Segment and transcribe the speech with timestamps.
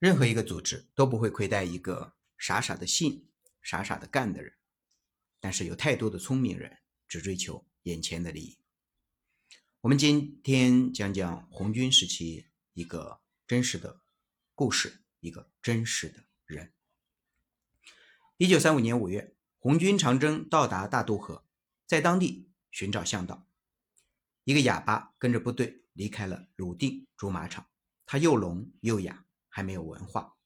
[0.00, 3.28] 任何一个组织都不会亏待一个傻傻的信、
[3.60, 4.54] 傻傻的干的人，
[5.38, 8.58] 但是有太多的聪明人只追求眼前的利益。
[9.82, 14.00] 我们今天讲讲红军时期一个真实的
[14.54, 16.72] 故事，一个真实的人。
[18.38, 21.44] 一九三五年五月，红军长征到达大渡河，
[21.84, 23.46] 在当地寻找向导。
[24.44, 27.68] 一个哑巴跟着部队离开了鲁定驻马场，
[28.06, 30.38] 他又聋又哑，还没有文化。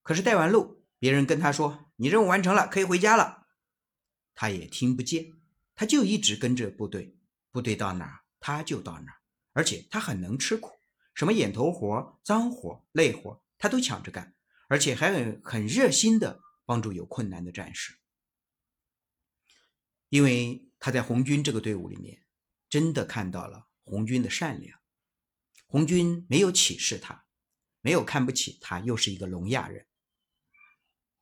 [0.00, 3.46] 可是带完路，别人跟他说：“你任务完成了，可以回家了。”
[4.32, 5.34] 他也听不见，
[5.74, 7.18] 他就一直跟着部队，
[7.50, 9.20] 部队到哪儿他就到哪儿，
[9.52, 10.70] 而且他很能吃苦，
[11.14, 14.34] 什么眼头活、脏活、累活他都抢着干，
[14.68, 16.40] 而且还很很热心的。
[16.66, 17.98] 帮助有困难的战士，
[20.08, 22.22] 因为他在红军这个队伍里面，
[22.68, 24.78] 真的看到了红军的善良。
[25.66, 27.24] 红军没有歧视他，
[27.80, 29.86] 没有看不起他，又是一个聋哑人。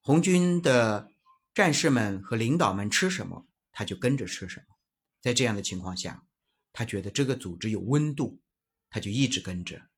[0.00, 1.12] 红军的
[1.54, 4.76] 战士们和领导们吃什么，他就跟着吃什么。
[5.20, 6.26] 在这样的情况下，
[6.72, 8.40] 他觉得这个组织有温度，
[8.88, 9.88] 他就一直跟着，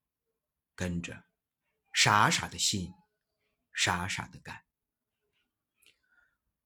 [0.74, 1.24] 跟着，
[1.92, 2.92] 傻傻的信，
[3.72, 4.62] 傻傻的干。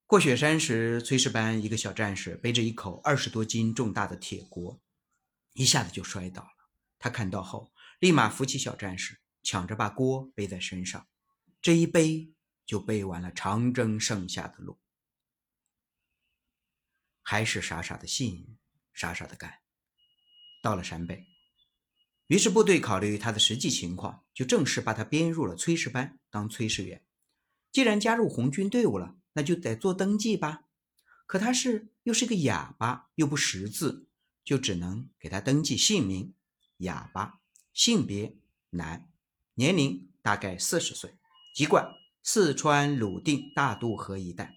[0.07, 4.81] 过雪山时，炊事班一个小战士背着一口二十多斤重大的铁锅，
[5.55, 6.71] 一下子就摔倒了。
[6.99, 11.07] 他看到后，立马扶起小战士，抢着把锅背在身上。
[11.63, 12.33] 这一背
[12.67, 14.81] 就背完了长征剩下的路，
[17.23, 18.59] 还是傻傻的信，
[18.93, 19.61] 傻傻的干。
[20.61, 21.25] 到了陕北，
[22.27, 27.05] 于是部队考虑他的实际情况，就正式把他编入了炊事班当炊事员。
[27.71, 29.17] 既然加入红军队伍了。
[29.37, 30.67] 那就得做登记吧，
[31.27, 34.07] 可他是又是个哑巴，又不识字，
[34.45, 36.33] 就只能给他登记姓名，
[36.77, 37.41] 哑巴，
[37.73, 38.37] 性别
[38.71, 39.11] 男，
[39.55, 41.15] 年龄大概四十岁，
[41.55, 44.55] 籍贯四川鲁定大渡河一带。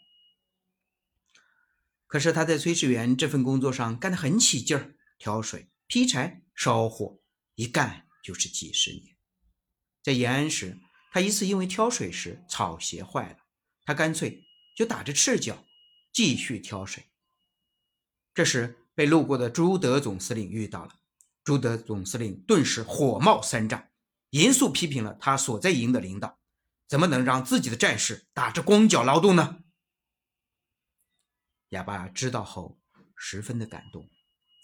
[2.07, 7.19] 可是他在炊事员这份工作上干得很起劲儿，挑水、劈柴、烧火，
[7.55, 9.15] 一干就是几十年。
[10.03, 10.77] 在延安时，
[11.11, 13.39] 他一次因为挑水时草鞋坏了，
[13.85, 14.43] 他干脆。
[14.77, 15.65] 就打着赤脚
[16.13, 17.05] 继续挑水。
[18.35, 20.99] 这时被路过的朱德总司令遇到了，
[21.43, 23.87] 朱德总司令顿时火冒三丈，
[24.31, 26.39] 严肃批评了他所在营的领导，
[26.87, 29.59] 怎么能让自己的战士打着光脚劳动呢？
[31.69, 32.79] 哑巴知道后
[33.15, 34.09] 十分的感动，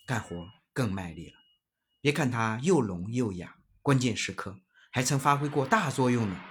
[0.05, 1.37] 干活更卖力了。
[2.01, 4.59] 别看他又聋又哑，关键时刻
[4.91, 6.41] 还曾发挥过大作用呢。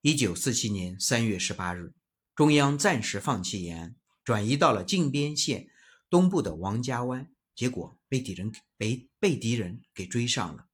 [0.00, 1.94] 一九四七年三月十八日。
[2.34, 5.66] 中央暂时放弃延安，转移到了靖边县
[6.08, 10.67] 东部的王家湾，结果被敌人被被敌人给追上了。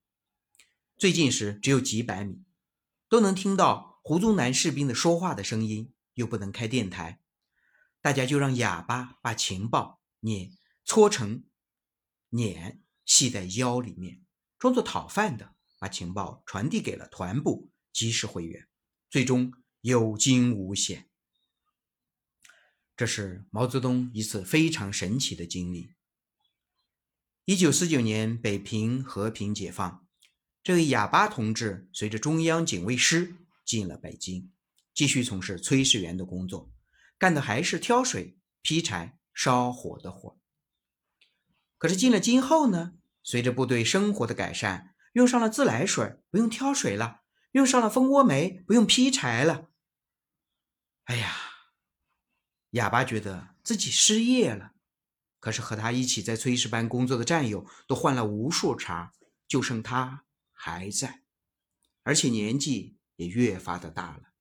[0.97, 2.45] 最近时只有几百米，
[3.09, 7.21] 都能听到胡宗南士兵的说话的声音，又不能开电台，
[8.01, 10.53] 大家就让哑巴把情报碾
[10.85, 11.45] 搓成
[12.31, 14.25] 碾系在腰里面，
[14.59, 18.69] 装作讨饭的，把情报传递给了团部，及时回援，
[19.11, 21.11] 最终有惊无险。
[22.97, 25.91] 这是毛泽东一次非常神奇的经历。
[27.45, 30.04] 一九四九年，北平和平解放，
[30.65, 33.37] 这位哑巴同志随着中央警卫师
[33.67, 34.51] 进了北京，
[34.95, 36.73] 继续从事炊事员的工作，
[37.19, 40.41] 干的还是挑水、劈柴、烧火的活。
[41.77, 47.21] 可是进了京后呢，随着部队生活的改善，用上了自来水，不用挑水了；
[47.53, 49.69] 用上了蜂窝煤，不用劈柴了。
[51.05, 51.37] 哎呀！
[52.71, 54.73] 哑巴觉得自己失业了，
[55.41, 59.13] 可是和他一起在炊事班工作的战友都换了无数茬，
[59.47, 61.25] 就剩他还在，
[62.03, 64.33] 而且年纪也越发的大了。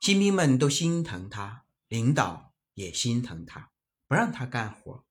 [0.00, 3.70] 新兵们都心疼他，领导也心疼他，
[4.08, 5.04] 不让他干活，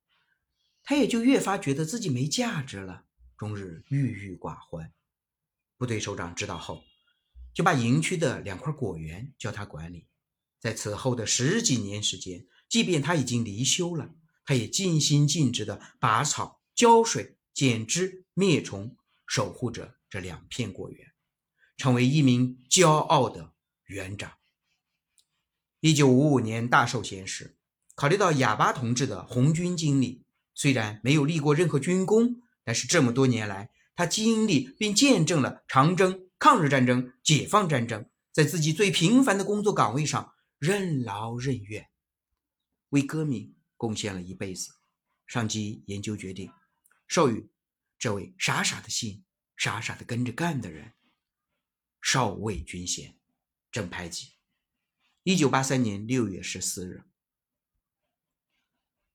[0.84, 3.06] 他也就越发觉得自己没价值了，
[3.38, 4.92] 终日郁郁寡欢。
[5.78, 6.84] 部队首长知道后，
[7.54, 10.08] 就把营区的两块果园叫他管理。
[10.60, 18.98] 在此后的十几年时间，即便他已经离休了，他也尽心尽职地拔草、浇水、剪枝、灭虫，
[19.30, 21.08] 守护着这两片果园，
[21.78, 23.54] 成为一名骄傲的
[23.86, 24.34] 园长。
[25.82, 27.56] 一九五五年大寿衔时，
[27.94, 40.34] 考虑到哑巴同志的红军经历，虽然没有立过任何军功，但是这么多年来，他经历并见证了长征、抗日战争、解放战争，在自己最平凡的工作岗位上。
[40.58, 41.88] 任劳任怨，
[42.90, 44.70] 为革命贡献了一辈子。
[45.26, 46.52] 上级研究决定，
[47.08, 47.50] 授予
[48.00, 49.26] 这位傻傻的信、
[49.58, 50.94] 傻傻的跟着干的人
[52.02, 53.20] 少尉军衔，
[53.70, 54.32] 正排级。
[55.24, 57.04] 一九八三年六月十四日，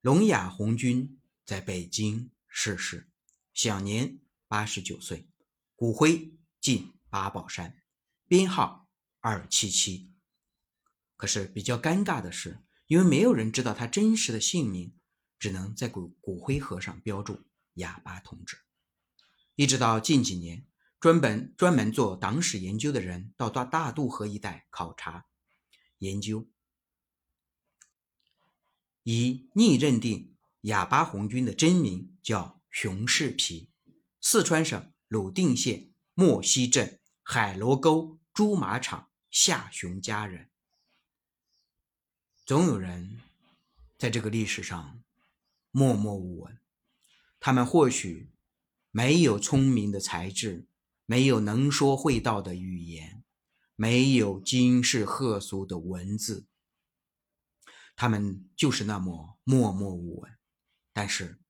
[0.02, 3.10] 聋哑红军在北京逝世，
[3.54, 5.26] 享年八十九岁，
[5.74, 7.82] 骨灰进八宝山，
[8.28, 8.90] 编号
[9.20, 10.12] 二七七。
[11.16, 14.94] 可是比较尴尬的是，因为没有人知道他真实的姓名，
[15.38, 17.46] 只能在骨骨灰盒上标注
[17.80, 18.58] “哑巴同志”。
[19.56, 20.66] 一直到近几年，
[20.98, 25.26] 专门专门做党史研究的人到大大渡河一带考察
[25.98, 26.48] 研究，
[29.04, 33.70] 已逆认定哑巴红军的真名叫熊世皮，
[34.20, 40.50] 四川省鲁定县莫溪镇海螺沟猪马场下熊家人。
[42.44, 43.20] 总有人
[43.96, 45.00] 在这个历史上
[45.70, 46.58] 默默无闻，
[47.38, 48.33] 他们或许。
[48.96, 50.68] 没有聪明的才智，
[51.04, 53.24] 没有能说会道的语言，
[53.74, 56.46] 没有惊世骇俗的文字，
[57.96, 60.38] 他们就是那么默默无闻。
[60.92, 61.40] 但是，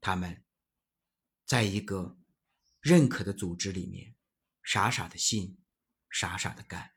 [0.00, 0.42] 他们
[1.46, 2.18] 在一个
[2.80, 4.16] 认可的组织里面，
[4.64, 5.62] 傻傻的信，
[6.10, 6.94] 傻傻的干。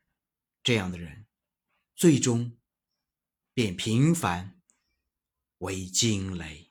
[0.64, 1.28] 这样的人，
[1.94, 2.58] 最终
[3.54, 4.60] 变平凡
[5.58, 6.65] 为惊雷。